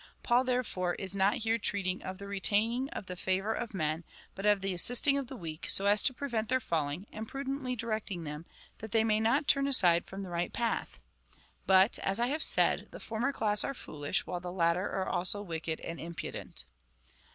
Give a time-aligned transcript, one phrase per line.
[0.23, 4.03] Paul, there fore, is not here treating of the retaining of the favour of men,
[4.33, 7.75] but of the assisting of the weak, so as to prevent their falling, and prudently
[7.75, 8.47] directing them,
[8.79, 10.99] that they may not turn aside from the right path.
[11.67, 15.39] But (as I have said) the former class are foolish, while the latter are also
[15.43, 16.65] wicked and impudent.